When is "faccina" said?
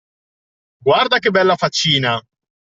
1.55-2.19